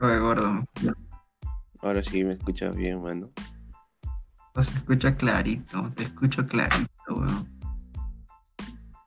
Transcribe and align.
Oye, 0.00 0.18
gordo. 0.20 0.62
Ahora 1.80 2.04
sí 2.04 2.22
me 2.22 2.34
escuchas 2.34 2.76
bien, 2.76 3.02
mano. 3.02 3.30
No 4.54 4.62
se 4.62 4.72
escucha 4.72 5.16
clarito, 5.16 5.90
te 5.90 6.04
escucho 6.04 6.46
clarito, 6.46 6.88
weón. 7.08 7.60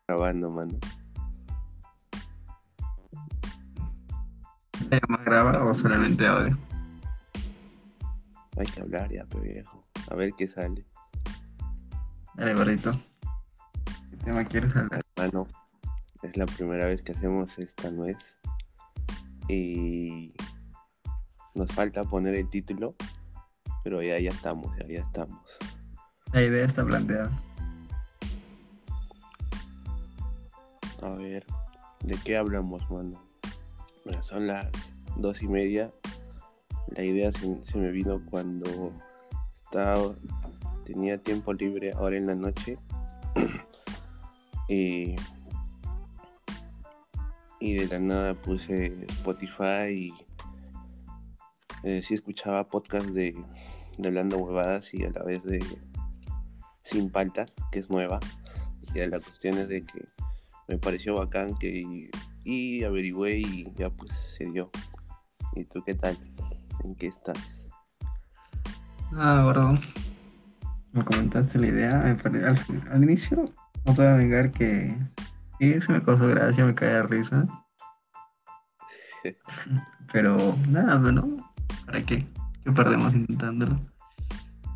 Grabando, 0.06 0.50
mano. 0.50 0.78
¿Te 4.90 5.00
llamas 5.00 5.24
graba 5.24 5.64
o 5.64 5.74
solamente 5.74 6.28
audio? 6.28 6.58
Hay 8.58 8.66
que 8.66 8.82
hablar 8.82 9.10
ya, 9.14 9.26
pe 9.26 9.40
viejo. 9.40 9.82
A 10.10 10.16
ver 10.16 10.34
qué 10.38 10.50
sale. 10.50 10.86
Dale, 12.36 12.54
gordito. 12.54 12.92
¿Qué 14.10 14.18
tema 14.18 14.44
quieres 14.44 14.76
hablar? 14.76 15.04
Mano, 15.16 15.48
es 16.22 16.36
la 16.36 16.46
primera 16.46 16.88
vez 16.88 17.02
que 17.02 17.14
hacemos 17.14 17.58
esta 17.60 17.90
nuez. 17.92 18.38
Y 19.48 20.34
nos 21.54 21.72
falta 21.72 22.04
poner 22.04 22.36
el 22.36 22.50
título. 22.50 22.96
Pero 23.84 24.02
ya, 24.02 24.20
ya 24.20 24.30
estamos, 24.30 24.76
ya, 24.78 24.88
ya 24.88 25.00
estamos. 25.00 25.58
La 26.34 26.44
idea 26.44 26.66
está 26.66 26.86
planteada. 26.86 27.32
A 31.02 31.10
ver, 31.10 31.46
¿de 32.04 32.16
qué 32.24 32.38
hablamos, 32.38 32.90
mano? 32.92 33.22
Bueno, 34.06 34.24
son 34.24 34.48
las 34.48 34.68
dos 35.18 35.42
y 35.42 35.48
media. 35.48 35.90
La 36.96 37.04
idea 37.04 37.32
se, 37.32 37.64
se 37.64 37.78
me 37.78 37.92
vino 37.92 38.22
cuando 38.30 38.94
estaba, 39.56 40.14
tenía 40.86 41.18
tiempo 41.18 41.54
libre 41.54 41.94
ahora 41.94 42.18
en 42.18 42.28
la 42.28 42.36
noche. 42.36 42.78
y, 44.70 45.16
y 47.60 47.74
de 47.74 47.88
la 47.88 48.00
nada 48.00 48.34
puse 48.36 49.06
Spotify 49.10 49.90
y 49.90 50.14
eh, 51.84 52.02
sí 52.04 52.14
escuchaba 52.14 52.68
podcast 52.68 53.08
de, 53.08 53.36
de 53.98 54.08
Hablando 54.08 54.38
Huevadas 54.38 54.94
y 54.94 55.04
a 55.04 55.10
la 55.10 55.24
vez 55.24 55.44
de 55.44 55.64
Sin 56.84 57.10
Paltas, 57.10 57.52
que 57.72 57.80
es 57.80 57.90
nueva. 57.90 58.20
Y 58.94 59.00
la 59.00 59.20
cuestión 59.20 59.58
es 59.58 59.70
de 59.70 59.86
que 59.86 60.08
me 60.68 60.78
pareció 60.78 61.16
bacán 61.16 61.58
que 61.58 61.82
y, 61.82 62.10
y 62.44 62.84
averigüé 62.84 63.40
y 63.40 63.72
ya 63.76 63.90
pues 63.90 64.12
se 64.38 64.46
dio. 64.46 64.70
¿Y 65.54 65.66
tú 65.66 65.84
qué 65.84 65.96
tal? 65.96 66.18
¿En 66.84 66.96
qué 66.96 67.08
estás? 67.08 67.38
Ah, 69.14 69.42
gordo. 69.44 69.78
Me 70.94 71.04
comentaste 71.04 71.60
la 71.60 71.68
idea. 71.68 72.02
Al, 72.02 72.80
al 72.92 73.04
inicio, 73.04 73.54
no 73.86 73.94
te 73.94 74.02
voy 74.02 74.12
a 74.12 74.18
negar 74.18 74.52
que 74.52 74.98
sí, 75.60 75.82
se 75.82 75.92
me 75.92 76.04
causó 76.04 76.28
gracia, 76.28 76.66
me 76.66 76.74
cae 76.74 76.94
de 76.94 77.04
risa. 77.04 77.48
Pero 80.12 80.56
nada, 80.70 80.98
bueno, 80.98 81.38
¿para 81.92 82.06
qué? 82.06 82.26
¿Qué 82.64 82.72
perdemos 82.72 83.14
intentándolo? 83.14 83.78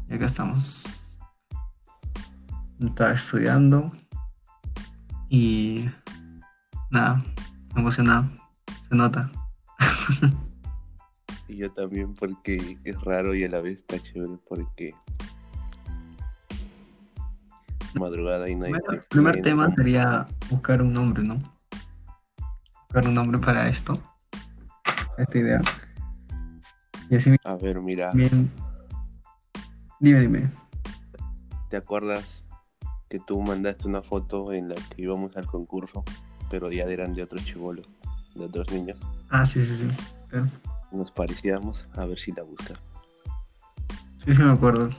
Y 0.09 0.15
acá 0.15 0.25
estamos. 0.25 1.17
Estaba 2.77 3.13
estudiando 3.13 3.89
y 5.29 5.89
nada, 6.91 7.23
emocionado, 7.73 8.29
se 8.89 8.95
nota. 8.95 9.31
Y 11.47 11.57
yo 11.57 11.71
también 11.71 12.15
porque 12.15 12.79
es 12.83 13.01
raro 13.03 13.35
y 13.35 13.43
a 13.43 13.49
la 13.49 13.61
vez 13.61 13.79
está 13.79 14.01
chévere 14.01 14.39
porque 14.49 14.95
madrugada 17.93 18.49
y 18.49 18.53
hay 18.53 18.57
Bueno, 18.57 18.79
el 18.89 19.01
primer 19.03 19.41
tema 19.41 19.73
sería 19.75 20.25
buscar 20.49 20.81
un 20.81 20.91
nombre, 20.91 21.23
¿no? 21.23 21.37
Buscar 22.87 23.07
un 23.07 23.13
nombre 23.13 23.37
para 23.37 23.69
esto, 23.69 24.01
esta 25.17 25.37
idea. 25.37 25.61
Y 27.15 27.17
así 27.17 27.35
A 27.45 27.55
ver, 27.55 27.79
mira, 27.79 28.11
bien. 28.11 28.51
Dime, 30.01 30.19
dime. 30.19 30.49
¿te 31.69 31.77
acuerdas 31.77 32.43
que 33.09 33.19
tú 33.21 33.41
mandaste 33.41 33.87
una 33.87 34.01
foto 34.01 34.51
en 34.51 34.67
la 34.67 34.75
que 34.75 35.03
íbamos 35.03 35.37
al 35.37 35.45
concurso, 35.45 36.03
pero 36.49 36.69
ya 36.73 36.83
eran 36.83 37.13
de 37.13 37.23
otros 37.23 37.45
chivolos, 37.45 37.87
de 38.35 38.43
otros 38.43 38.69
niños? 38.69 38.97
Ah, 39.29 39.45
sí, 39.45 39.61
sí, 39.63 39.77
sí. 39.77 39.87
Claro. 40.27 40.47
Nos 40.91 41.09
parecíamos, 41.09 41.87
a 41.95 42.03
ver 42.03 42.19
si 42.19 42.33
la 42.33 42.43
busca. 42.43 42.73
Sí, 44.25 44.35
sí, 44.35 44.41
me 44.43 44.51
acuerdo. 44.51 44.89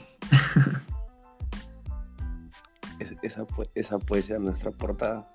Es- 2.99 3.13
esa, 3.21 3.45
esa 3.75 3.99
puede 3.99 4.23
ser 4.23 4.41
nuestra 4.41 4.71
portada. 4.71 5.29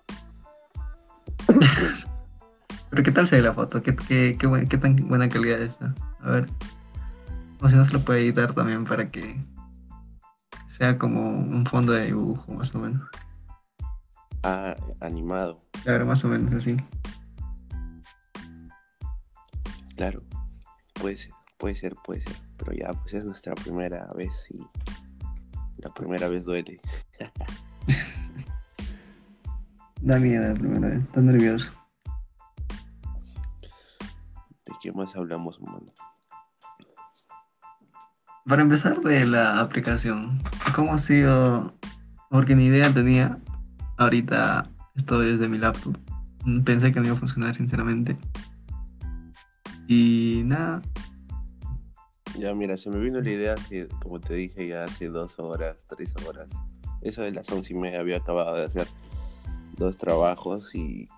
Pero 2.91 3.03
¿qué 3.05 3.13
tal 3.13 3.29
se 3.29 3.37
ve 3.37 3.43
la 3.43 3.55
foto? 3.55 3.85
¿Qué, 3.85 3.95
qué, 3.95 4.37
qué, 4.37 4.67
qué 4.69 4.79
tan 4.79 4.97
buena 5.09 5.29
calidad 5.29 5.63
está? 5.63 5.95
A 6.21 6.31
ver. 6.33 6.47
O 7.63 7.69
si 7.69 7.77
no 7.77 7.85
se 7.85 7.93
lo 7.93 8.01
puede 8.01 8.21
editar 8.23 8.53
también 8.55 8.85
para 8.85 9.09
que 9.09 9.41
sea 10.69 10.99
como 10.99 11.31
un 11.31 11.65
fondo 11.65 11.93
de 11.93 12.07
dibujo, 12.07 12.53
más 12.53 12.75
o 12.75 12.79
menos. 12.81 13.05
Ah, 14.43 14.75
animado, 15.01 15.61
Claro, 15.85 16.05
más 16.07 16.25
o 16.25 16.29
menos 16.29 16.53
así. 16.53 16.77
claro. 19.97 20.23
Puede 20.95 21.17
ser, 21.17 21.33
puede 21.59 21.75
ser, 21.77 21.95
puede 22.05 22.21
ser. 22.21 22.37
Pero 22.57 22.73
ya, 22.73 22.93
pues 22.93 23.15
es 23.15 23.25
nuestra 23.25 23.55
primera 23.55 24.07
vez 24.17 24.33
y 24.51 24.61
la 25.79 25.93
primera 25.95 26.29
vez 26.29 26.45
duele. 26.45 26.81
Da 30.01 30.19
miedo 30.19 30.49
la 30.49 30.55
primera 30.55 30.89
vez, 30.89 30.99
está 31.01 31.21
nervioso. 31.21 31.73
¿De 34.67 34.73
qué 34.83 34.91
más 34.91 35.15
hablamos, 35.15 35.61
mano? 35.61 35.93
Para 38.47 38.63
empezar 38.63 39.01
de 39.01 39.25
la 39.25 39.61
aplicación, 39.61 40.41
¿cómo 40.75 40.95
ha 40.95 40.99
sido? 40.99 41.73
Porque 42.31 42.57
ni 42.57 42.67
idea 42.67 42.93
tenía. 42.93 43.39
Ahorita 43.99 44.69
estoy 44.97 45.31
desde 45.31 45.49
mi 45.49 45.59
laptop. 45.59 45.97
Pensé 46.65 46.93
que 46.93 47.01
no 47.01 47.07
iba 47.07 47.15
a 47.15 47.19
funcionar, 47.19 47.55
sinceramente. 47.55 48.17
Y 49.87 50.43
nada, 50.45 50.81
Ya, 52.39 52.55
mira, 52.55 52.77
se 52.79 52.89
me 52.89 52.99
vino 52.99 53.21
la 53.21 53.31
idea 53.31 53.55
que, 53.69 53.89
como 54.03 54.19
te 54.19 54.35
dije, 54.35 54.67
ya 54.69 54.85
hace 54.85 55.09
dos 55.09 55.39
horas, 55.39 55.85
tres 55.89 56.15
horas. 56.27 56.49
Eso 57.03 57.23
de 57.23 57.33
las 57.33 57.51
once 57.51 57.73
y 57.73 57.77
media 57.77 58.01
había 58.01 58.17
acabado 58.17 58.57
de 58.57 58.65
hacer 58.65 58.89
dos 59.77 59.99
trabajos 59.99 60.75
y 60.75 61.09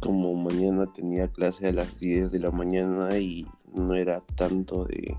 como 0.00 0.34
mañana 0.34 0.86
tenía 0.92 1.28
clase 1.28 1.68
a 1.68 1.72
las 1.72 1.98
10 1.98 2.30
de 2.30 2.40
la 2.40 2.50
mañana 2.50 3.16
y 3.18 3.46
no 3.72 3.94
era 3.94 4.20
tanto 4.36 4.84
de... 4.84 5.16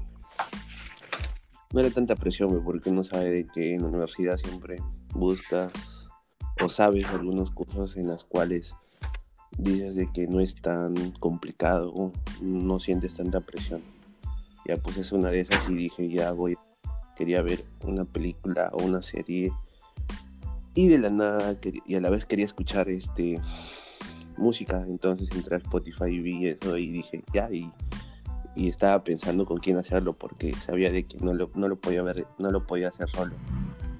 No 1.74 1.80
era 1.80 1.90
tanta 1.90 2.16
presión, 2.16 2.64
porque 2.64 2.92
uno 2.92 3.04
sabe 3.04 3.32
de 3.32 3.48
que 3.48 3.74
en 3.74 3.82
la 3.82 3.88
universidad 3.88 4.38
siempre 4.38 4.78
buscas 5.14 5.72
o 6.62 6.70
sabes 6.70 7.06
algunos 7.06 7.50
cursos 7.50 7.98
en 7.98 8.08
las 8.08 8.24
cuales 8.24 8.76
dices 9.58 9.96
de 9.96 10.08
que 10.12 10.28
no 10.28 10.40
es 10.40 10.56
tan 10.62 10.94
complicado, 11.20 12.12
no 12.42 12.80
sientes 12.80 13.16
tanta 13.16 13.42
presión. 13.42 13.82
Ya 14.68 14.78
pues 14.78 14.98
es 14.98 15.12
una 15.12 15.30
de 15.30 15.42
esas 15.42 15.68
y 15.68 15.74
dije 15.74 16.08
ya 16.10 16.32
voy, 16.32 16.58
quería 17.16 17.42
ver 17.42 17.64
una 17.84 18.06
película 18.06 18.70
o 18.74 18.84
una 18.84 19.02
serie 19.02 19.52
y 20.76 20.88
de 20.88 21.00
la 21.00 21.10
nada 21.10 21.56
y 21.86 21.96
a 21.96 22.02
la 22.02 22.10
vez 22.10 22.26
quería 22.26 22.46
escuchar 22.46 22.90
este 22.90 23.42
música, 24.38 24.84
entonces 24.88 25.30
entré 25.32 25.56
a 25.56 25.60
Spotify 25.60 26.06
y 26.06 26.20
vi 26.20 26.48
eso 26.48 26.78
y 26.78 26.90
dije 26.90 27.24
ya 27.34 27.52
y, 27.52 27.72
y 28.56 28.70
estaba 28.70 29.04
pensando 29.04 29.46
con 29.46 29.58
quién 29.58 29.78
hacerlo 29.78 30.14
porque 30.14 30.54
sabía 30.54 30.92
de 30.92 31.04
que 31.04 31.18
no 31.18 31.34
lo, 31.34 31.50
no 31.56 31.68
lo 31.68 31.76
podía 31.80 32.04
ver, 32.04 32.28
no 32.38 32.52
lo 32.52 32.66
podía 32.66 32.90
hacer 32.90 33.10
solo. 33.10 33.34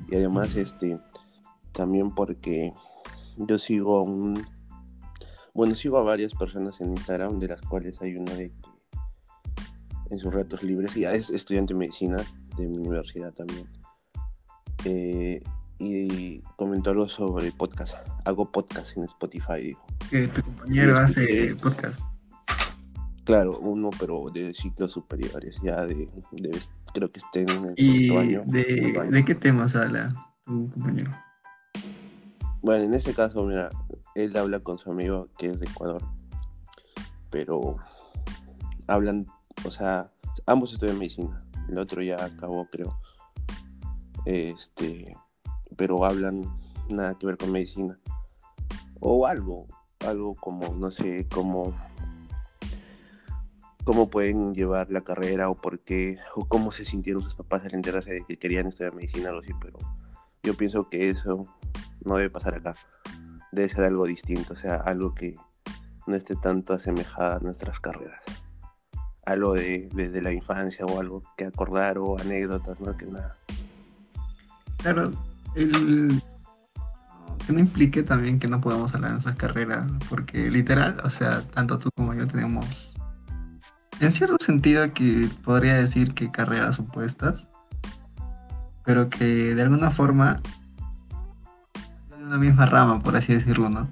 Y 0.10 0.16
además 0.16 0.56
este 0.56 1.00
también 1.72 2.12
porque 2.12 2.72
yo 3.38 3.58
sigo 3.58 3.98
a 3.98 4.04
un 4.04 4.46
bueno, 5.54 5.76
sigo 5.76 6.00
a 6.00 6.04
varias 6.04 6.34
personas 6.34 6.82
en 6.82 6.92
Instagram, 6.92 7.40
de 7.40 7.48
las 7.48 7.62
cuales 7.62 8.02
hay 8.02 8.16
una 8.16 8.34
de 8.34 8.50
que 8.50 8.74
en 10.10 10.20
sus 10.20 10.34
ratos 10.34 10.64
libres, 10.64 10.96
y 10.98 11.06
es 11.06 11.30
estudiante 11.30 11.74
de 11.74 11.80
medicina 11.80 12.18
de 12.58 12.68
mi 12.68 12.78
universidad 12.78 13.34
también. 13.34 13.68
Eh, 14.86 15.42
y 15.80 16.40
comentó 16.56 16.92
algo 16.92 17.08
sobre 17.08 17.52
podcast. 17.52 17.96
Hago 18.26 18.52
podcast 18.52 18.96
en 18.98 19.04
Spotify, 19.06 19.62
dijo. 19.62 19.86
que 20.10 20.28
tu 20.28 20.42
compañero 20.42 20.98
hace 20.98 21.56
podcast. 21.56 22.02
Claro, 23.26 23.58
uno, 23.60 23.90
pero 24.00 24.30
de 24.34 24.54
ciclos 24.54 24.92
superiores, 24.92 25.56
ya 25.64 25.86
de, 25.86 26.10
de- 26.32 26.60
creo 26.94 27.10
que 27.12 27.20
esté 27.20 27.42
en 27.44 27.66
el 27.66 27.74
¿Y 27.78 28.00
sexto 28.00 28.20
año. 28.20 28.44
de, 28.46 28.98
año. 29.02 29.12
de 29.12 29.26
qué 29.26 29.34
temas 29.36 29.76
habla 29.76 30.14
tu 30.46 30.70
compañero? 30.72 31.12
Bueno, 32.62 32.84
en 32.84 32.94
este 32.94 33.14
caso, 33.14 33.44
mira, 33.46 33.70
él 34.16 34.36
habla 34.38 34.60
con 34.60 34.78
su 34.78 34.92
amigo 34.92 35.30
que 35.38 35.48
es 35.48 35.60
de 35.60 35.66
Ecuador, 35.68 36.02
pero 37.30 37.78
hablan, 38.88 39.26
o 39.66 39.72
sea, 39.72 40.12
ambos 40.46 40.74
estudian 40.74 40.98
medicina, 41.00 41.42
el 41.70 41.78
otro 41.78 42.02
ya 42.02 42.16
acabó, 42.24 42.66
creo, 42.72 42.98
este, 44.26 45.16
pero 45.78 46.04
hablan 46.06 46.44
nada 46.90 47.18
que 47.18 47.26
ver 47.26 47.38
con 47.38 47.52
medicina, 47.52 47.98
o 49.00 49.26
algo, 49.26 49.68
algo 50.06 50.36
como, 50.36 50.74
no 50.76 50.92
sé, 50.92 51.28
como 51.34 51.74
cómo 53.84 54.10
pueden 54.10 54.54
llevar 54.54 54.90
la 54.90 55.02
carrera 55.02 55.50
o 55.50 55.56
por 55.56 55.80
qué, 55.80 56.18
o 56.36 56.48
cómo 56.48 56.72
se 56.72 56.86
sintieron 56.86 57.22
sus 57.22 57.36
papás 57.36 57.66
al 57.66 57.76
enterarse 57.76 58.14
de 58.14 58.26
que 58.26 58.38
querían 58.38 58.68
estudiar 58.68 58.96
medicina 58.96 59.32
o 59.32 59.40
así, 59.40 59.52
pero 59.62 59.78
yo 60.44 60.56
pienso 60.56 60.90
que 60.90 61.10
eso 61.10 61.46
no 62.04 62.18
debe 62.18 62.30
pasar 62.30 62.56
acá. 62.56 62.76
Debe 63.52 63.70
ser 63.70 63.86
algo 63.86 64.06
distinto, 64.06 64.54
o 64.54 64.56
sea, 64.56 64.76
algo 64.76 65.14
que 65.14 65.36
no 66.08 66.16
esté 66.16 66.36
tanto 66.36 66.74
asemejada 66.74 67.38
a 67.38 67.40
nuestras 67.40 67.80
carreras. 67.80 68.22
Algo 69.26 69.54
de 69.54 69.90
desde 69.94 70.22
la 70.22 70.34
infancia 70.34 70.86
o 70.86 71.00
algo 71.00 71.24
que 71.38 71.46
acordar 71.46 71.98
o 71.98 72.20
anécdotas, 72.20 72.80
no 72.80 72.98
que 72.98 73.06
nada. 73.06 73.36
Claro, 74.78 75.12
el... 75.56 76.22
que 77.46 77.54
no 77.54 77.60
implique 77.60 78.04
también 78.04 78.38
que 78.38 78.48
no 78.48 78.60
podamos 78.60 78.94
hablar 78.96 79.14
de 79.14 79.20
esas 79.20 79.36
carreras, 79.36 79.90
porque 80.10 80.52
literal, 80.52 80.98
o 81.04 81.10
sea, 81.10 81.42
tanto 81.42 81.80
tú 81.80 81.90
como 81.96 82.14
yo 82.14 82.28
tenemos, 82.28 82.94
en 84.06 84.12
cierto 84.12 84.38
sentido, 84.40 84.92
que 84.94 85.30
podría 85.44 85.76
decir 85.76 86.14
que 86.14 86.32
carreras 86.32 86.80
opuestas, 86.80 87.50
pero 88.84 89.10
que 89.10 89.56
de 89.56 89.62
alguna 89.62 89.92
forma 89.92 90.42
de 92.10 92.24
una 92.24 92.38
misma 92.38 92.66
rama, 92.66 93.00
por 93.00 93.16
así 93.16 93.34
decirlo, 93.34 93.70
¿no? 93.70 93.88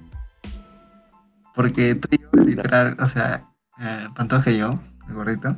Porque 1.56 1.96
tú 1.96 2.08
y 2.12 2.20
yo, 2.20 2.44
literal, 2.44 2.98
o 3.00 3.08
sea, 3.08 3.50
eh, 3.80 4.08
Pantoja 4.16 4.52
y 4.52 4.58
yo, 4.58 4.80
el 5.08 5.14
gordito, 5.14 5.58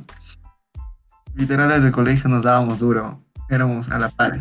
literal 1.34 1.68
desde 1.68 1.86
el 1.86 1.92
colegio 1.92 2.28
nos 2.28 2.42
dábamos 2.42 2.80
duro, 2.80 3.22
éramos 3.48 3.90
a 3.90 3.98
la 3.98 4.08
par, 4.08 4.40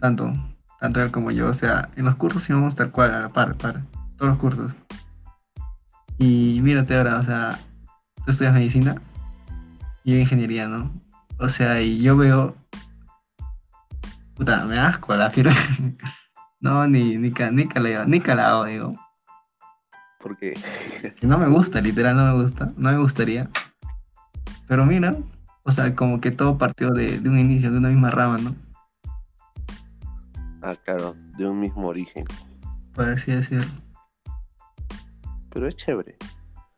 tanto, 0.00 0.32
tanto 0.80 1.02
él 1.02 1.10
como 1.10 1.30
yo, 1.30 1.48
o 1.48 1.54
sea, 1.54 1.90
en 1.96 2.04
los 2.04 2.16
cursos 2.16 2.48
íbamos 2.48 2.74
tal 2.74 2.90
cual, 2.90 3.14
a 3.14 3.20
la 3.20 3.28
par, 3.28 3.56
par, 3.56 3.82
todos 4.16 4.30
los 4.30 4.38
cursos. 4.38 4.72
Y 6.18 6.60
mírate 6.62 6.96
ahora, 6.96 7.18
o 7.18 7.24
sea, 7.24 7.58
tú 8.24 8.30
estudias 8.30 8.54
medicina 8.54 9.00
y 10.04 10.12
yo 10.12 10.18
ingeniería, 10.18 10.68
¿no? 10.68 10.92
O 11.38 11.48
sea, 11.48 11.80
y 11.80 12.00
yo 12.00 12.16
veo 12.16 12.56
Puta, 14.34 14.64
me 14.64 14.78
asco 14.78 15.14
la 15.14 15.30
fiera. 15.30 15.52
no, 16.60 16.86
ni, 16.88 17.16
ni, 17.16 17.30
ni, 17.30 17.68
caleo, 17.68 18.04
ni 18.06 18.20
calado, 18.20 18.64
digo. 18.64 18.96
Porque 20.18 20.54
Que 21.20 21.26
no 21.26 21.38
me 21.38 21.48
gusta, 21.48 21.80
literal, 21.80 22.16
no 22.16 22.24
me 22.24 22.42
gusta. 22.42 22.72
No 22.76 22.90
me 22.90 22.98
gustaría. 22.98 23.48
Pero 24.66 24.86
mira, 24.86 25.16
o 25.64 25.72
sea, 25.72 25.94
como 25.94 26.20
que 26.20 26.30
todo 26.30 26.56
partió 26.56 26.90
de, 26.90 27.18
de 27.18 27.28
un 27.28 27.38
inicio, 27.38 27.70
de 27.70 27.78
una 27.78 27.88
misma 27.88 28.10
rama, 28.10 28.38
¿no? 28.38 28.54
ah, 30.62 30.76
claro, 30.84 31.14
de 31.36 31.46
un 31.46 31.60
mismo 31.60 31.88
origen. 31.88 32.24
Por 32.94 33.08
así 33.08 33.32
decirlo. 33.32 33.70
Pero 35.50 35.68
es 35.68 35.76
chévere. 35.76 36.16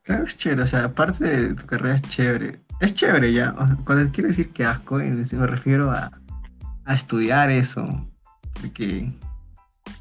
Claro, 0.04 0.24
es 0.24 0.36
chévere, 0.36 0.62
o 0.62 0.66
sea, 0.66 0.84
aparte 0.84 1.24
de 1.24 1.54
tu 1.54 1.66
carrera 1.66 1.94
es 1.94 2.02
chévere. 2.02 2.60
Es 2.80 2.94
chévere 2.94 3.32
ya. 3.32 3.54
Cuando 3.84 4.10
quiero 4.12 4.28
decir 4.28 4.50
que 4.50 4.64
asco, 4.64 5.00
eh, 5.00 5.10
me 5.10 5.46
refiero 5.46 5.90
a, 5.90 6.10
a 6.84 6.94
estudiar 6.94 7.50
eso. 7.50 7.86
Porque, 8.60 9.12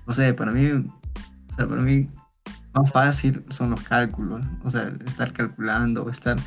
no 0.05 0.13
sé, 0.13 0.33
para 0.33 0.51
mí, 0.51 0.69
o 0.71 1.55
sea, 1.55 1.67
para 1.67 1.81
mí, 1.81 2.09
más 2.73 2.91
fácil 2.91 3.43
son 3.49 3.71
los 3.71 3.81
cálculos. 3.83 4.45
O 4.63 4.69
sea, 4.69 4.91
estar 5.05 5.31
calculando 5.31 6.03
o 6.03 6.09
estar 6.09 6.37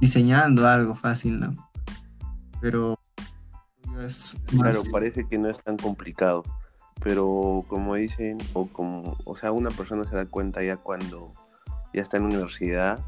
diseñando 0.00 0.68
algo 0.68 0.94
fácil, 0.94 1.40
¿no? 1.40 1.54
Pero 2.60 2.98
es 4.04 4.38
más- 4.52 4.72
Claro, 4.74 4.80
parece 4.92 5.26
que 5.26 5.38
no 5.38 5.48
es 5.48 5.62
tan 5.64 5.78
complicado. 5.78 6.42
Pero 7.02 7.64
como 7.68 7.94
dicen, 7.94 8.38
o 8.52 8.66
como, 8.66 9.16
o 9.24 9.36
sea, 9.36 9.50
una 9.52 9.70
persona 9.70 10.04
se 10.04 10.14
da 10.14 10.26
cuenta 10.26 10.62
ya 10.62 10.76
cuando 10.76 11.32
ya 11.92 12.02
está 12.02 12.16
en 12.16 12.24
la 12.24 12.28
universidad 12.30 12.98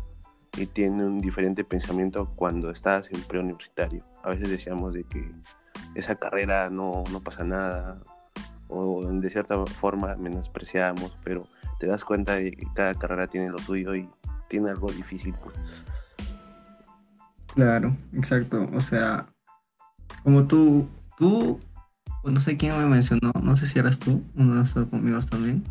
y 0.57 0.67
tiene 0.67 1.05
un 1.05 1.21
diferente 1.21 1.65
pensamiento 1.65 2.31
cuando 2.37 2.71
estás 2.71 3.11
en 3.11 3.21
preuniversitario. 3.23 4.05
A 4.23 4.31
veces 4.31 4.51
decíamos 4.51 4.95
de 4.95 5.05
que 5.05 5.31
esa 5.95 6.15
carrera 6.15 6.71
no, 6.71 7.05
no 7.11 7.21
pasa 7.21 7.45
nada, 7.45 8.01
o 8.69 9.05
de 9.07 9.31
cierta 9.31 9.65
forma 9.67 10.17
menospreciamos, 10.17 11.17
pero 11.25 11.47
te 11.79 11.87
das 11.87 12.05
cuenta 12.05 12.35
de 12.37 12.53
que 12.53 12.67
cada 12.75 12.95
carrera 12.95 13.27
tiene 13.27 13.51
lo 13.51 13.59
suyo 13.59 13.95
y 13.95 14.09
tiene 14.49 14.71
algo 14.71 14.91
difícil. 14.91 15.35
pues. 15.43 15.57
Claro, 17.55 17.97
exacto. 18.13 18.69
O 18.73 18.81
sea, 18.81 19.27
como 20.23 20.45
tú, 20.45 20.89
tú, 21.19 21.61
no 22.25 22.41
sé 22.41 22.57
quién 22.57 22.77
me 22.79 22.87
mencionó, 22.87 23.33
no 23.43 23.57
sé 23.57 23.67
si 23.67 23.79
eras 23.79 23.99
tú, 23.99 24.23
uno 24.35 24.57
de 24.57 24.63
estos 24.63 24.89
conmigo 24.89 25.21
también. 25.21 25.65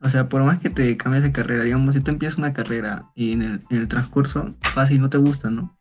O 0.00 0.10
sea, 0.10 0.28
por 0.28 0.42
más 0.44 0.58
que 0.58 0.70
te 0.70 0.96
cambies 0.96 1.22
de 1.22 1.32
carrera, 1.32 1.64
digamos, 1.64 1.94
si 1.94 2.00
tú 2.00 2.10
empiezas 2.10 2.38
una 2.38 2.52
carrera 2.52 3.10
y 3.14 3.32
en 3.32 3.42
el, 3.42 3.62
en 3.70 3.78
el 3.78 3.88
transcurso 3.88 4.54
fácil 4.60 5.00
no 5.00 5.08
te 5.08 5.18
gusta, 5.18 5.50
¿no? 5.50 5.76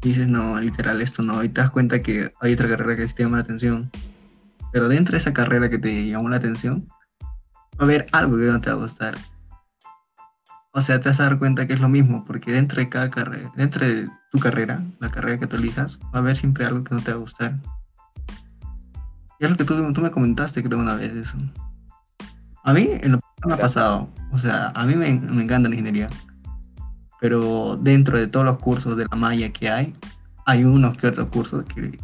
Dices, 0.00 0.28
no, 0.28 0.58
literal, 0.58 1.00
esto 1.00 1.22
no, 1.22 1.42
y 1.42 1.48
te 1.48 1.60
das 1.60 1.70
cuenta 1.70 2.02
que 2.02 2.32
hay 2.40 2.54
otra 2.54 2.68
carrera 2.68 2.96
que 2.96 3.06
te 3.06 3.22
llama 3.22 3.36
la 3.36 3.42
atención. 3.42 3.90
Pero 4.72 4.88
dentro 4.88 5.12
de 5.12 5.18
esa 5.18 5.32
carrera 5.32 5.68
que 5.68 5.78
te 5.78 6.08
llamó 6.08 6.28
la 6.28 6.36
atención, 6.36 6.88
va 7.74 7.80
a 7.80 7.84
haber 7.84 8.06
algo 8.12 8.36
que 8.36 8.44
no 8.44 8.60
te 8.60 8.70
va 8.70 8.76
a 8.76 8.80
gustar. 8.80 9.16
O 10.72 10.80
sea, 10.80 11.00
te 11.00 11.10
vas 11.10 11.20
a 11.20 11.24
dar 11.24 11.38
cuenta 11.38 11.66
que 11.66 11.74
es 11.74 11.80
lo 11.80 11.88
mismo, 11.88 12.24
porque 12.24 12.52
dentro 12.52 12.80
de 12.80 12.88
cada 12.88 13.10
carrera, 13.10 13.52
dentro 13.56 13.86
de 13.86 14.08
tu 14.30 14.38
carrera, 14.38 14.82
la 15.00 15.10
carrera 15.10 15.38
que 15.38 15.46
tú 15.46 15.56
elijas, 15.56 16.00
va 16.04 16.10
a 16.14 16.18
haber 16.18 16.36
siempre 16.36 16.64
algo 16.64 16.82
que 16.82 16.94
no 16.94 17.02
te 17.02 17.10
va 17.10 17.18
a 17.18 17.20
gustar. 17.20 17.58
Y 19.38 19.44
es 19.44 19.50
lo 19.50 19.56
que 19.56 19.64
tú, 19.64 19.92
tú 19.92 20.00
me 20.00 20.10
comentaste, 20.10 20.62
creo, 20.62 20.78
una 20.78 20.94
vez 20.94 21.12
eso. 21.12 21.36
A 22.64 22.72
mí, 22.72 22.88
en 22.90 23.12
lo 23.12 23.20
me 23.44 23.54
ha 23.54 23.56
pasado, 23.56 24.08
o 24.32 24.38
sea, 24.38 24.68
a 24.74 24.84
mí 24.84 24.94
me, 24.94 25.12
me 25.14 25.42
encanta 25.42 25.68
la 25.68 25.74
ingeniería, 25.74 26.08
pero 27.20 27.76
dentro 27.76 28.18
de 28.18 28.26
todos 28.26 28.46
los 28.46 28.58
cursos 28.58 28.96
de 28.96 29.06
la 29.10 29.16
malla 29.16 29.52
que 29.52 29.68
hay, 29.68 29.94
hay 30.46 30.64
unos 30.64 30.96
que 30.96 31.10
cursos 31.26 31.64
que, 31.64 31.98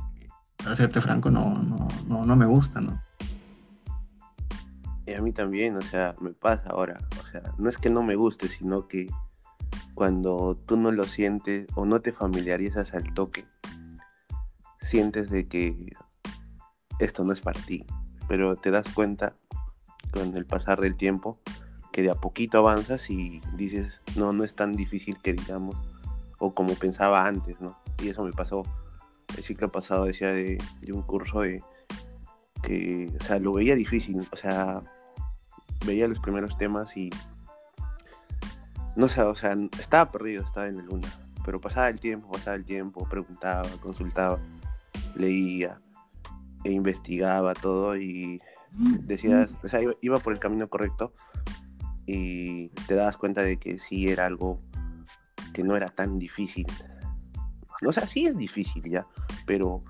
para 0.56 0.76
serte 0.76 1.00
franco, 1.00 1.30
no, 1.30 1.62
no, 1.62 1.88
no, 2.06 2.24
no 2.24 2.36
me 2.36 2.46
gustan, 2.46 2.86
¿no? 2.86 3.02
Y 5.06 5.14
a 5.14 5.22
mí 5.22 5.32
también, 5.32 5.74
o 5.74 5.80
sea, 5.80 6.14
me 6.20 6.32
pasa 6.32 6.68
ahora. 6.68 6.98
O 7.18 7.26
sea, 7.26 7.42
no 7.56 7.70
es 7.70 7.78
que 7.78 7.88
no 7.88 8.02
me 8.02 8.14
guste, 8.14 8.46
sino 8.46 8.88
que 8.88 9.08
cuando 9.94 10.54
tú 10.66 10.76
no 10.76 10.92
lo 10.92 11.04
sientes 11.04 11.66
o 11.74 11.86
no 11.86 12.00
te 12.00 12.12
familiarizas 12.12 12.92
al 12.92 13.14
toque, 13.14 13.46
sientes 14.80 15.30
de 15.30 15.46
que 15.46 15.96
esto 16.98 17.24
no 17.24 17.32
es 17.32 17.40
para 17.40 17.58
ti. 17.60 17.86
Pero 18.28 18.54
te 18.56 18.70
das 18.70 18.86
cuenta 18.92 19.34
con 20.12 20.36
el 20.36 20.46
pasar 20.46 20.80
del 20.80 20.96
tiempo 20.96 21.38
que 21.92 22.02
de 22.02 22.10
a 22.10 22.14
poquito 22.14 22.58
avanzas 22.58 23.10
y 23.10 23.40
dices, 23.54 24.00
no, 24.16 24.32
no 24.32 24.44
es 24.44 24.54
tan 24.54 24.74
difícil 24.74 25.18
que 25.22 25.32
digamos, 25.32 25.76
o 26.38 26.52
como 26.54 26.74
pensaba 26.74 27.26
antes, 27.26 27.60
¿no? 27.60 27.78
Y 28.02 28.08
eso 28.08 28.22
me 28.24 28.32
pasó. 28.32 28.62
El 29.36 29.42
ciclo 29.42 29.70
pasado 29.70 30.04
decía 30.04 30.32
de, 30.32 30.58
de 30.80 30.92
un 30.92 31.02
curso 31.02 31.40
de 31.40 31.62
que, 32.62 33.12
o 33.20 33.24
sea, 33.24 33.38
lo 33.38 33.52
veía 33.52 33.74
difícil, 33.74 34.26
o 34.30 34.36
sea, 34.36 34.82
veía 35.86 36.08
los 36.08 36.20
primeros 36.20 36.56
temas 36.56 36.96
y 36.96 37.10
no 38.96 39.08
sé, 39.08 39.22
o 39.22 39.34
sea, 39.34 39.56
estaba 39.78 40.10
perdido, 40.10 40.44
estaba 40.44 40.68
en 40.68 40.78
la 40.78 40.82
luna, 40.82 41.08
pero 41.44 41.60
pasaba 41.60 41.88
el 41.88 42.00
tiempo, 42.00 42.30
pasaba 42.30 42.56
el 42.56 42.64
tiempo, 42.64 43.08
preguntaba, 43.08 43.68
consultaba, 43.80 44.38
leía 45.14 45.80
e 46.64 46.72
investigaba 46.72 47.54
todo 47.54 47.96
y 47.96 48.40
decías, 48.72 49.50
o 49.62 49.68
sea, 49.68 49.80
iba, 50.00 50.18
por 50.18 50.32
el 50.32 50.38
camino 50.38 50.68
correcto 50.68 51.12
y 52.06 52.68
te 52.86 52.94
dabas 52.94 53.16
cuenta 53.16 53.42
de 53.42 53.58
que 53.58 53.78
sí 53.78 54.08
era 54.08 54.26
algo 54.26 54.58
que 55.52 55.62
no 55.62 55.76
era 55.76 55.88
tan 55.88 56.18
difícil. 56.18 56.66
O 57.86 57.92
sea, 57.92 58.06
sí 58.06 58.26
es 58.26 58.36
difícil 58.36 58.82
ya, 58.84 59.06
pero, 59.46 59.80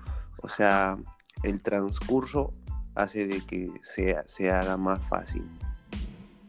o 0.41 0.49
sea, 0.49 0.97
el 1.43 1.61
transcurso 1.61 2.51
hace 2.95 3.27
de 3.27 3.41
que 3.41 3.71
se 3.83 4.51
haga 4.51 4.77
más 4.77 5.01
fácil. 5.07 5.43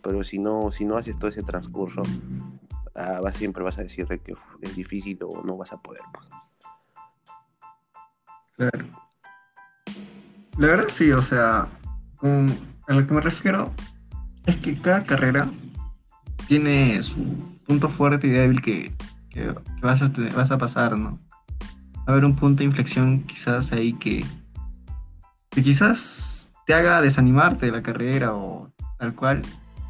Pero 0.02 0.24
si 0.24 0.38
no, 0.38 0.70
si 0.70 0.84
no 0.84 0.96
haces 0.96 1.18
todo 1.18 1.30
ese 1.30 1.42
transcurso, 1.42 2.02
ah, 2.94 3.20
vas- 3.22 3.36
siempre 3.36 3.62
vas 3.62 3.78
a 3.78 3.82
decir 3.82 4.06
de 4.06 4.18
que 4.18 4.34
es 4.62 4.74
difícil 4.76 5.18
o 5.22 5.42
no 5.42 5.56
vas 5.56 5.72
a 5.72 5.80
poder. 5.80 6.02
pues. 6.12 6.28
Claro. 8.56 8.86
La 10.58 10.66
verdad 10.66 10.88
sí, 10.88 11.10
o 11.12 11.22
sea, 11.22 11.68
con- 12.20 12.54
a 12.88 12.94
lo 12.94 13.06
que 13.06 13.14
me 13.14 13.20
refiero 13.20 13.72
es 14.46 14.56
que 14.56 14.76
cada 14.78 15.04
carrera 15.04 15.48
tiene 16.48 17.02
su 17.02 17.24
punto 17.66 17.88
fuerte 17.88 18.26
y 18.26 18.30
débil 18.30 18.60
que, 18.62 18.92
que- 19.30 19.54
vas, 19.82 20.02
a 20.02 20.10
vas 20.34 20.50
a 20.50 20.58
pasar, 20.58 20.98
¿no? 20.98 21.18
A 22.06 22.12
haber 22.12 22.24
un 22.24 22.34
punto 22.36 22.58
de 22.58 22.64
inflexión 22.64 23.22
quizás 23.24 23.72
ahí 23.72 23.92
que, 23.94 24.24
que 25.50 25.62
quizás 25.62 26.50
te 26.66 26.74
haga 26.74 27.00
desanimarte 27.00 27.66
de 27.66 27.72
la 27.72 27.82
carrera 27.82 28.34
o 28.34 28.72
tal 28.98 29.14
cual, 29.14 29.42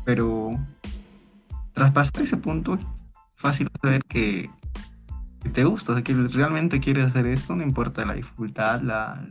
pero 0.04 0.50
tras 1.72 1.92
pasar 1.92 2.22
ese 2.22 2.37
punto, 2.37 2.78
fácil 3.37 3.70
ver 3.82 4.02
que, 4.04 4.50
te 5.52 5.64
gusta, 5.64 5.92
o 5.92 5.94
sea, 5.94 6.04
que 6.04 6.12
realmente 6.12 6.80
quieres 6.80 7.06
hacer 7.06 7.26
esto, 7.26 7.56
no 7.56 7.62
importa 7.62 8.04
la 8.04 8.12
dificultad, 8.14 8.82
la, 8.82 9.26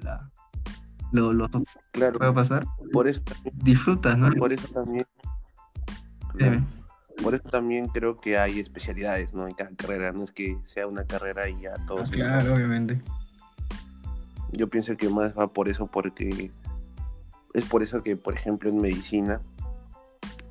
lo, 1.12 1.34
lo 1.34 1.50
Claro, 1.92 2.18
pueda 2.20 2.34
pasar, 2.34 2.66
por 2.92 3.08
eso 3.08 3.22
disfrutas, 3.54 4.18
¿no? 4.18 4.32
por 4.36 4.54
eso 4.54 4.68
también, 4.68 5.06
por 7.22 7.36
eso 7.36 7.50
también 7.50 7.88
creo 7.88 8.16
que 8.18 8.38
hay 8.38 8.60
especialidades, 8.60 9.34
¿no? 9.34 9.48
En 9.48 9.54
cada 9.56 9.72
carrera, 9.76 10.12
no 10.12 10.24
es 10.26 10.32
que 10.32 10.58
sea 10.66 10.88
una 10.88 11.04
carrera 11.06 11.50
y 11.50 11.62
ya 11.62 11.74
Ah, 11.78 11.86
todos. 11.88 12.10
claro, 12.12 12.54
obviamente. 12.54 13.02
Yo 14.52 14.68
pienso 14.68 14.96
que 14.98 15.10
más 15.10 15.38
va 15.38 15.48
por 15.52 15.68
eso, 15.70 15.88
porque 15.88 16.52
es 17.54 17.66
por 17.66 17.84
eso 17.84 18.02
que, 18.04 18.16
por 18.16 18.34
ejemplo, 18.34 18.70
en 18.70 18.82
medicina, 18.82 19.42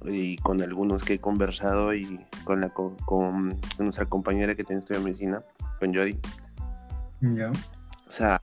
y 0.05 0.37
con 0.39 0.63
algunos 0.63 1.03
que 1.03 1.15
he 1.15 1.19
conversado 1.19 1.93
y 1.95 2.25
con, 2.45 2.61
la, 2.61 2.69
co- 2.69 2.97
con, 3.05 3.59
nuestra 3.79 4.07
compañera 4.07 4.55
que 4.55 4.63
tiene 4.65 4.81
estudio 4.81 5.01
de 5.01 5.07
medicina, 5.07 5.43
con 5.81 5.93
Jody, 5.95 6.19
Ya. 7.21 7.51
o 7.51 8.11
sea, 8.11 8.41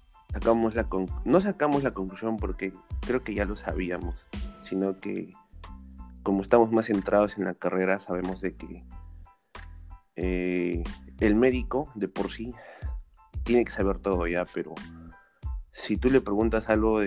no 1.26 1.42
sacamos 1.42 1.84
la 1.84 1.94
conclusión 1.94 2.38
porque 2.38 2.74
creo 3.02 3.24
que 3.24 3.34
ya 3.34 3.46
lo 3.46 3.56
sabíamos, 3.56 4.28
sino 4.64 5.00
que 5.00 5.34
como 6.24 6.42
estamos 6.42 6.72
más 6.72 6.86
centrados 6.88 7.38
en 7.38 7.46
la 7.46 7.54
carrera, 7.54 8.00
sabemos 8.00 8.42
de 8.42 8.56
que 8.56 8.84
eh, 10.16 10.84
el 11.20 11.36
médico 11.36 11.92
de 11.96 12.08
por 12.08 12.32
sí 12.32 12.54
tiene 13.44 13.64
que 13.64 13.72
saber 13.72 14.00
todo 14.00 14.26
ya, 14.28 14.46
pero 14.46 14.74
si 15.72 15.98
tú 15.98 16.10
le 16.10 16.22
preguntas 16.22 16.68
algo 16.68 17.00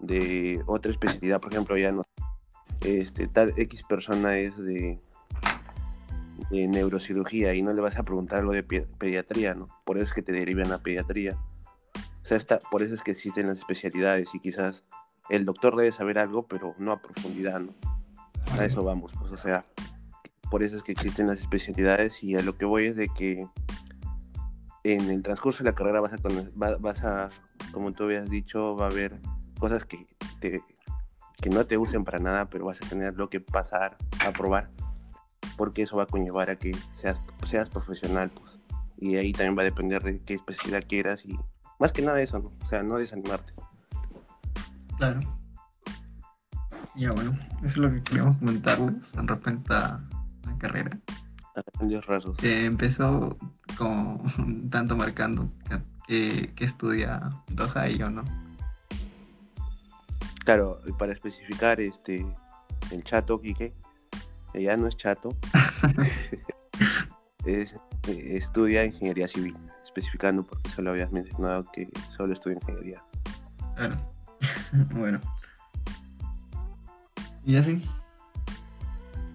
de, 0.00 0.62
otra 0.66 0.90
especialidad, 0.90 1.40
por 1.40 1.52
ejemplo, 1.52 1.76
ya 1.76 1.92
no, 1.92 2.02
este, 2.80 3.28
tal 3.28 3.52
X 3.56 3.82
persona 3.88 4.38
es 4.38 4.56
de, 4.56 4.98
de 6.50 6.66
neurocirugía 6.66 7.54
y 7.54 7.62
no 7.62 7.72
le 7.72 7.80
vas 7.80 7.96
a 7.96 8.02
preguntar 8.02 8.40
algo 8.40 8.52
de 8.52 8.62
pe- 8.62 8.88
pediatría, 8.98 9.54
¿no? 9.54 9.68
Por 9.84 9.98
eso 9.98 10.06
es 10.06 10.12
que 10.12 10.22
te 10.22 10.32
derivan 10.32 10.72
a 10.72 10.78
pediatría. 10.78 11.38
O 12.28 12.30
sea, 12.30 12.36
está, 12.36 12.58
por 12.70 12.82
eso 12.82 12.92
es 12.92 13.02
que 13.02 13.10
existen 13.10 13.46
las 13.46 13.56
especialidades 13.56 14.28
y 14.34 14.40
quizás 14.40 14.84
el 15.30 15.46
doctor 15.46 15.74
debe 15.76 15.92
saber 15.92 16.18
algo, 16.18 16.46
pero 16.46 16.74
no 16.76 16.92
a 16.92 17.00
profundidad, 17.00 17.58
¿no? 17.58 17.72
A 18.58 18.66
eso 18.66 18.84
vamos, 18.84 19.14
pues, 19.18 19.32
o 19.32 19.38
sea, 19.38 19.64
por 20.50 20.62
eso 20.62 20.76
es 20.76 20.82
que 20.82 20.92
existen 20.92 21.28
las 21.28 21.38
especialidades 21.38 22.22
y 22.22 22.36
a 22.36 22.42
lo 22.42 22.58
que 22.58 22.66
voy 22.66 22.84
es 22.84 22.96
de 22.96 23.08
que 23.08 23.46
en 24.84 25.10
el 25.10 25.22
transcurso 25.22 25.64
de 25.64 25.70
la 25.70 25.74
carrera 25.74 26.02
vas 26.02 26.12
a, 26.12 26.76
vas 26.78 27.02
a 27.02 27.30
como 27.72 27.94
tú 27.94 28.04
habías 28.04 28.28
dicho, 28.28 28.76
va 28.76 28.88
a 28.88 28.90
haber 28.90 29.18
cosas 29.58 29.86
que, 29.86 30.04
te, 30.38 30.62
que 31.40 31.48
no 31.48 31.64
te 31.64 31.78
usen 31.78 32.04
para 32.04 32.18
nada, 32.18 32.50
pero 32.50 32.66
vas 32.66 32.82
a 32.82 32.88
tener 32.90 33.14
lo 33.14 33.30
que 33.30 33.40
pasar 33.40 33.96
a 34.20 34.32
probar, 34.32 34.68
porque 35.56 35.80
eso 35.80 35.96
va 35.96 36.02
a 36.02 36.06
conllevar 36.06 36.50
a 36.50 36.56
que 36.56 36.76
seas, 36.92 37.18
seas 37.46 37.70
profesional, 37.70 38.30
pues. 38.34 38.60
Y 38.98 39.16
ahí 39.16 39.32
también 39.32 39.56
va 39.56 39.62
a 39.62 39.64
depender 39.64 40.02
de 40.02 40.20
qué 40.20 40.34
especialidad 40.34 40.84
quieras 40.86 41.24
y 41.24 41.38
más 41.78 41.92
que 41.92 42.02
nada 42.02 42.20
eso, 42.20 42.38
¿no? 42.38 42.52
O 42.62 42.66
sea, 42.66 42.82
no 42.82 42.96
desanimarte. 42.96 43.52
Claro. 44.96 45.20
Ya 46.96 47.12
bueno, 47.12 47.32
eso 47.58 47.66
es 47.66 47.76
lo 47.76 47.92
que 47.92 48.02
queríamos 48.02 48.38
comentarles 48.38 49.14
en 49.14 49.28
repente 49.28 49.72
a 49.72 50.00
la 50.44 50.58
carrera. 50.58 50.98
A 51.54 51.62
grandes 51.74 52.04
rasgos. 52.06 52.36
Que 52.38 52.64
empezó 52.64 53.36
como 53.76 54.22
tanto 54.70 54.96
marcando 54.96 55.48
que, 56.08 56.52
que, 56.54 56.64
estudia 56.64 57.28
Doha 57.48 57.88
y 57.88 57.98
yo 57.98 58.10
no. 58.10 58.24
Claro, 60.44 60.80
para 60.98 61.12
especificar, 61.12 61.80
este, 61.80 62.26
el 62.90 63.04
chato, 63.04 63.40
Quique, 63.40 63.74
ella 64.54 64.76
no 64.76 64.88
es 64.88 64.96
chato, 64.96 65.36
es, 67.44 67.74
eh, 68.08 68.36
estudia 68.36 68.84
ingeniería 68.84 69.28
civil, 69.28 69.56
especificando 69.98 70.44
porque 70.44 70.70
solo 70.70 70.90
habías 70.90 71.12
mencionado 71.12 71.64
que 71.72 71.88
solo 72.16 72.32
estudia 72.32 72.56
ingeniería. 72.56 73.02
Claro. 73.76 73.96
bueno. 74.96 75.20
Y 77.44 77.56
así. 77.56 77.84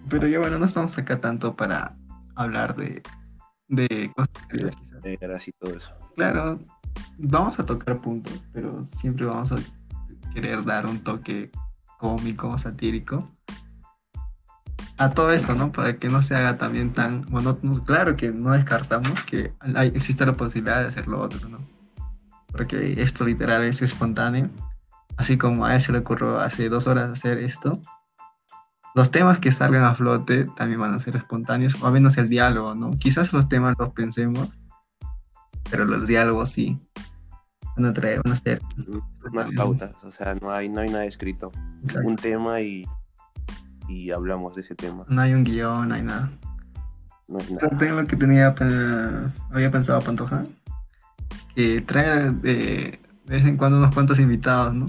Pero 0.08 0.28
ya 0.28 0.38
bueno, 0.38 0.58
no 0.58 0.64
estamos 0.64 0.96
acá 0.98 1.20
tanto 1.20 1.56
para 1.56 1.96
hablar 2.34 2.76
de, 2.76 3.02
de 3.68 4.12
cosas 4.14 4.32
serias, 4.50 4.76
quizás. 4.76 5.48
Y 5.48 5.52
todo 5.52 5.76
eso. 5.76 5.90
Claro, 6.14 6.60
vamos 7.18 7.58
a 7.58 7.66
tocar 7.66 8.00
puntos, 8.00 8.42
pero 8.52 8.84
siempre 8.84 9.26
vamos 9.26 9.52
a 9.52 9.56
querer 10.32 10.64
dar 10.64 10.86
un 10.86 11.00
toque 11.00 11.50
cómico, 11.98 12.56
satírico 12.58 13.30
a 14.96 15.10
todo 15.10 15.32
esto, 15.32 15.54
¿no? 15.54 15.72
Para 15.72 15.94
que 15.96 16.08
no 16.08 16.22
se 16.22 16.36
haga 16.36 16.56
también 16.56 16.92
tan 16.92 17.24
monótono. 17.30 17.82
Claro 17.84 18.16
que 18.16 18.30
no 18.30 18.52
descartamos 18.52 19.22
que 19.24 19.52
hay, 19.74 19.88
existe 19.88 20.24
la 20.24 20.34
posibilidad 20.34 20.80
de 20.80 20.86
hacer 20.86 21.08
lo 21.08 21.20
otro, 21.20 21.48
¿no? 21.48 21.58
Porque 22.46 23.02
esto 23.02 23.24
literal 23.24 23.64
es 23.64 23.82
espontáneo. 23.82 24.50
Así 25.16 25.36
como 25.36 25.64
a 25.64 25.74
él 25.74 25.82
se 25.82 25.92
le 25.92 25.98
ocurrió 25.98 26.40
hace 26.40 26.68
dos 26.68 26.86
horas 26.86 27.10
hacer 27.10 27.38
esto. 27.38 27.80
Los 28.94 29.10
temas 29.10 29.40
que 29.40 29.50
salgan 29.50 29.84
a 29.84 29.94
flote 29.94 30.46
también 30.56 30.80
van 30.80 30.94
a 30.94 31.00
ser 31.00 31.16
espontáneos, 31.16 31.80
o 31.82 31.86
al 31.86 31.92
menos 31.92 32.16
el 32.16 32.28
diálogo, 32.28 32.76
¿no? 32.76 32.90
Quizás 32.92 33.32
los 33.32 33.48
temas 33.48 33.74
los 33.76 33.92
pensemos, 33.92 34.48
pero 35.68 35.84
los 35.84 36.06
diálogos 36.06 36.50
sí 36.50 36.80
van 37.76 37.86
a 37.86 37.92
traer, 37.92 38.20
van 38.22 38.32
a 38.32 38.36
ser. 38.36 38.60
Unas 39.32 39.52
pautas, 39.52 39.92
o 40.04 40.12
sea, 40.12 40.36
no 40.36 40.52
hay, 40.52 40.68
no 40.68 40.80
hay 40.80 40.90
nada 40.90 41.04
escrito. 41.06 41.50
Exacto. 41.82 42.08
Un 42.08 42.16
tema 42.16 42.60
y, 42.60 42.86
y 43.88 44.10
hablamos 44.10 44.54
de 44.54 44.62
ese 44.62 44.74
tema. 44.74 45.04
No 45.08 45.20
hay 45.20 45.34
un 45.34 45.44
guion, 45.44 45.88
no 45.88 45.94
hay 45.94 46.02
nada. 46.02 46.32
No 47.28 47.38
hay 47.38 47.54
nada. 47.54 47.68
también 47.70 47.96
lo 47.96 48.06
que 48.06 48.16
tenía, 48.16 48.54
había 49.50 49.70
pensado 49.70 50.00
Pantoja, 50.00 50.44
que 51.54 51.80
trae 51.80 52.30
de, 52.30 53.00
de 53.24 53.34
vez 53.36 53.44
en 53.44 53.56
cuando 53.56 53.78
unos 53.78 53.94
cuantos 53.94 54.18
invitados, 54.20 54.74
¿no? 54.74 54.86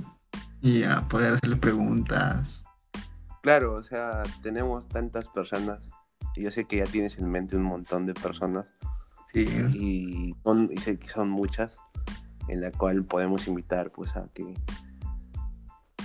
Y 0.62 0.84
a 0.84 1.02
poder 1.08 1.34
hacerle 1.34 1.58
preguntas. 1.58 2.64
Claro, 3.42 3.76
o 3.76 3.84
sea, 3.84 4.24
tenemos 4.42 4.88
tantas 4.88 5.30
personas. 5.30 5.90
Y 6.36 6.42
yo 6.42 6.52
sé 6.52 6.66
que 6.66 6.78
ya 6.78 6.86
tienes 6.86 7.18
en 7.18 7.30
mente 7.30 7.56
un 7.56 7.64
montón 7.64 8.06
de 8.06 8.14
personas. 8.14 8.66
Sí, 9.32 9.46
y, 9.74 10.36
son, 10.44 10.70
y 10.72 10.78
sé 10.78 10.98
que 10.98 11.08
son 11.08 11.30
muchas 11.30 11.76
en 12.48 12.62
la 12.62 12.72
cual 12.72 13.04
podemos 13.04 13.48
invitar 13.48 13.92
pues 13.92 14.16
a 14.16 14.28
que 14.34 14.54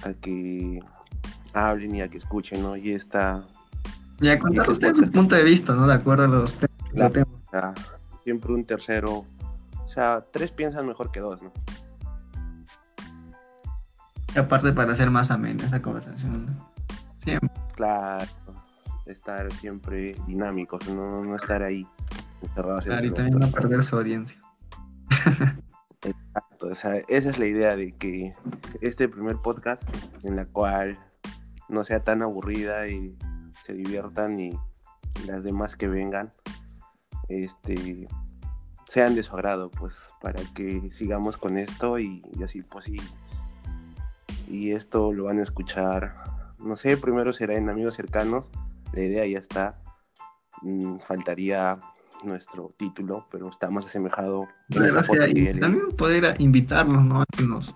a 0.02 0.12
que 0.14 0.80
hablen 1.52 1.94
y 1.94 2.00
a 2.00 2.08
que 2.08 2.18
escuchen 2.18 2.62
¿no? 2.62 2.76
y 2.76 2.92
esta 2.92 3.44
y 4.20 4.28
a 4.28 4.38
contar 4.38 4.68
ustedes 4.68 4.98
su 4.98 5.10
punto 5.10 5.34
de 5.34 5.42
vista, 5.44 5.74
¿no? 5.74 5.86
De 5.86 5.94
acuerdo 5.94 6.24
a 6.24 6.28
los 6.28 6.54
temas. 6.54 7.74
siempre 8.22 8.52
un 8.52 8.64
tercero 8.64 9.24
o 9.84 9.88
sea 9.88 10.22
tres 10.30 10.50
piensan 10.50 10.86
mejor 10.86 11.10
que 11.10 11.20
dos 11.20 11.42
¿no? 11.42 11.52
Y 14.34 14.38
aparte 14.38 14.72
para 14.72 14.92
hacer 14.92 15.10
más 15.10 15.30
amena 15.30 15.64
esa 15.64 15.82
conversación. 15.82 16.46
¿no? 16.46 16.70
Siempre. 17.16 17.50
claro 17.74 18.26
estar 19.06 19.50
siempre 19.52 20.14
dinámicos 20.26 20.88
no, 20.88 21.24
no 21.24 21.36
estar 21.36 21.62
ahí 21.62 21.86
encerrados 22.42 22.84
Claro, 22.84 23.06
y 23.06 23.10
también 23.10 23.38
no 23.38 23.50
perder 23.50 23.82
su 23.82 23.96
audiencia. 23.96 24.40
Exacto, 26.02 26.68
o 26.68 26.74
sea, 26.74 26.96
esa 27.08 27.30
es 27.30 27.38
la 27.38 27.46
idea 27.46 27.76
de 27.76 27.92
que 27.92 28.34
este 28.80 29.08
primer 29.08 29.36
podcast 29.36 29.82
en 30.22 30.36
la 30.36 30.46
cual 30.46 30.98
no 31.70 31.84
sea 31.84 32.00
tan 32.04 32.22
aburrida 32.22 32.88
y 32.88 33.16
se 33.66 33.74
diviertan 33.74 34.38
y 34.40 34.58
las 35.26 35.44
demás 35.44 35.76
que 35.76 35.88
vengan 35.88 36.30
este 37.28 38.08
sean 38.88 39.14
de 39.14 39.22
su 39.22 39.34
agrado 39.34 39.70
pues 39.70 39.94
para 40.20 40.42
que 40.54 40.90
sigamos 40.92 41.36
con 41.36 41.56
esto 41.56 41.98
y, 41.98 42.22
y 42.38 42.42
así 42.42 42.62
pues 42.62 42.88
y, 42.88 43.00
y 44.48 44.72
esto 44.72 45.12
lo 45.12 45.24
van 45.24 45.38
a 45.38 45.42
escuchar 45.42 46.16
no 46.58 46.76
sé 46.76 46.96
primero 46.96 47.32
será 47.32 47.56
en 47.56 47.68
amigos 47.68 47.94
cercanos 47.94 48.50
la 48.92 49.02
idea 49.02 49.26
ya 49.26 49.38
está 49.38 49.80
Mm, 50.62 50.98
faltaría 50.98 51.80
nuestro 52.22 52.68
título 52.76 53.26
pero 53.30 53.48
está 53.48 53.70
más 53.70 53.86
asemejado 53.86 54.40
o 54.40 55.04
sea, 55.04 55.26
y 55.26 55.58
también 55.58 55.88
poder 55.96 56.34
invitarnos, 56.38 57.06
¿no? 57.06 57.24
Nos 57.48 57.70
eh, 57.70 57.74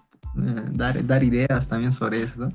dar, 0.71 1.07
dar 1.07 1.25
ideas 1.25 1.67
también 1.67 1.93
sobre 1.93 2.23
eso. 2.23 2.49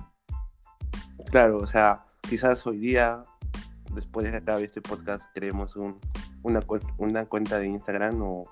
Claro, 1.31 1.57
o 1.57 1.67
sea, 1.67 2.05
quizás 2.21 2.65
hoy 2.65 2.79
día, 2.79 3.21
después 3.93 4.25
de 4.25 4.31
que 4.31 4.37
acabe 4.37 4.63
este 4.63 4.81
podcast, 4.81 5.23
creemos 5.33 5.75
un, 5.75 5.99
una, 6.43 6.61
cuen- 6.61 6.93
una 6.97 7.25
cuenta 7.25 7.57
de 7.59 7.67
Instagram 7.67 8.21
o 8.21 8.45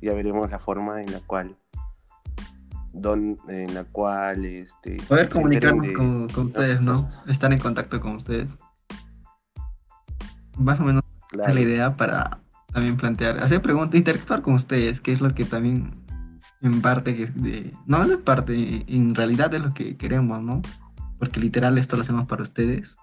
ya 0.00 0.12
veremos 0.14 0.50
la 0.50 0.58
forma 0.58 1.02
en 1.02 1.12
la 1.12 1.20
cual 1.20 1.56
don, 2.92 3.36
en 3.48 3.74
la 3.74 3.84
cual 3.84 4.44
este 4.44 4.96
Poder 5.08 5.28
comunicarnos 5.28 5.86
de- 5.86 5.92
con, 5.94 6.28
con 6.28 6.46
ustedes, 6.46 6.80
¿no? 6.80 7.08
Estar 7.26 7.52
en 7.52 7.58
contacto 7.58 8.00
con 8.00 8.16
ustedes. 8.16 8.56
Más 10.58 10.80
o 10.80 10.84
menos 10.84 11.02
claro, 11.28 11.48
es 11.48 11.54
la 11.54 11.60
idea 11.60 11.96
para 11.96 12.40
también 12.72 12.96
plantear, 12.96 13.38
hacer 13.42 13.62
preguntas, 13.62 13.96
interactuar 13.96 14.42
con 14.42 14.54
ustedes, 14.54 15.00
que 15.00 15.12
es 15.12 15.20
lo 15.20 15.34
que 15.34 15.44
también 15.44 15.92
en 16.62 16.82
parte, 16.82 17.26
de, 17.34 17.74
no 17.86 18.02
en 18.04 18.22
parte, 18.22 18.84
en 18.86 19.14
realidad 19.14 19.52
es 19.54 19.62
lo 19.62 19.72
que 19.72 19.96
queremos, 19.96 20.42
¿no? 20.42 20.60
Porque 21.20 21.38
literal 21.38 21.78
esto 21.78 21.94
lo 21.94 22.02
hacemos 22.02 22.26
para 22.26 22.42
ustedes. 22.42 22.96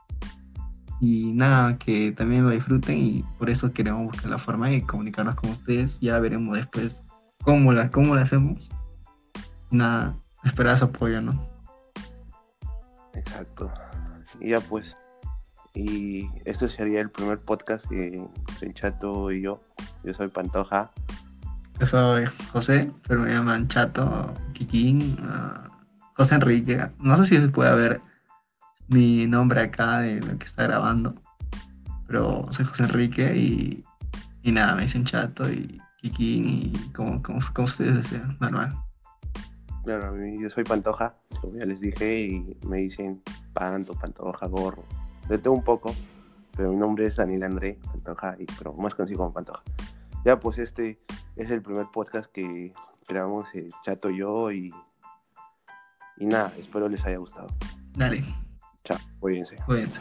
Y 1.00 1.32
nada, 1.34 1.78
que 1.78 2.12
también 2.12 2.44
lo 2.44 2.50
disfruten 2.50 2.98
y 2.98 3.24
por 3.38 3.50
eso 3.50 3.72
queremos 3.72 4.04
buscar 4.04 4.30
la 4.30 4.38
forma 4.38 4.68
de 4.68 4.86
comunicarnos 4.86 5.36
con 5.36 5.52
ustedes. 5.52 6.02
Ya 6.02 6.20
veremos 6.20 6.58
después 6.58 7.04
cómo 7.44 7.72
la, 7.72 7.90
cómo 7.92 8.16
la 8.16 8.24
hacemos. 8.24 8.70
Nada, 9.72 10.18
esperar 10.44 10.78
su 10.78 10.86
apoyo, 10.86 11.22
¿no? 11.22 11.58
exacto. 13.18 13.72
Y 14.40 14.50
ya 14.50 14.62
pues, 14.62 14.96
Y 15.74 16.30
este 16.46 16.70
sería 16.70 17.02
el 17.02 17.10
primer 17.10 17.40
podcast 17.40 17.86
que 17.88 18.26
soy 18.58 18.74
Chato 18.74 19.32
y 19.32 19.42
yo. 19.42 19.62
Yo 20.04 20.14
soy 20.14 20.28
Pantoja. 20.30 20.92
Yo 21.80 21.86
soy 21.86 22.26
José, 22.52 22.92
pero 23.08 23.22
me 23.22 23.30
llaman 23.32 23.68
Chato, 23.68 24.34
Kikín, 24.54 25.18
uh, 25.22 25.70
José 26.16 26.36
Enrique. 26.36 26.90
No 27.00 27.16
sé 27.18 27.26
si 27.26 27.38
se 27.38 27.50
puede 27.50 27.76
ver 27.76 28.02
mi 28.90 29.26
nombre 29.28 29.62
acá 29.62 30.00
de 30.00 30.22
lo 30.22 30.38
que 30.38 30.46
está 30.46 30.64
grabando, 30.64 31.16
pero 32.08 32.48
soy 32.52 32.66
José 32.66 32.84
Enrique 32.84 33.36
y, 33.36 33.84
y 34.44 34.52
nada, 34.52 34.76
me 34.76 34.84
dicen 34.84 35.04
Chato 35.04 35.50
y 35.52 35.82
Kikín 36.02 36.48
y 36.48 36.74
como, 36.94 37.22
como, 37.22 37.40
como 37.54 37.66
ustedes 37.66 37.96
desean, 37.96 38.38
normal. 38.40 38.76
Claro, 39.84 40.14
yo 40.18 40.50
soy 40.50 40.64
Pantoja, 40.64 41.16
como 41.42 41.58
ya 41.58 41.66
les 41.66 41.80
dije, 41.80 42.22
y 42.24 42.58
me 42.68 42.78
dicen 42.78 43.22
Panto, 43.54 43.94
Pantoja, 43.94 44.48
Gorro. 44.48 44.84
De 45.30 45.38
todo 45.38 45.54
un 45.54 45.64
poco, 45.64 45.96
pero 46.56 46.72
mi 46.72 46.78
nombre 46.78 47.06
es 47.06 47.16
Daniel 47.16 47.44
André 47.44 47.80
Pantoja, 47.86 48.36
y, 48.40 48.46
pero 48.58 48.74
más 48.74 48.96
conocido 48.96 49.20
como 49.20 49.34
Pantoja. 49.34 49.64
Ya, 50.26 50.40
pues 50.40 50.58
este 50.58 51.00
es 51.36 51.52
el 51.52 51.62
primer 51.62 51.88
podcast 51.94 52.30
que 52.32 52.74
grabamos 53.08 53.48
eh, 53.54 53.70
Chato 53.84 54.10
y 54.10 54.18
yo, 54.18 54.52
y, 54.52 54.74
y 56.18 56.26
nada, 56.26 56.52
espero 56.58 56.90
les 56.90 57.06
haya 57.06 57.18
gustado. 57.18 57.48
Dale. 57.94 58.24
Chao, 58.88 58.98
cuídense. 59.20 59.58
Cuídense. 59.66 60.00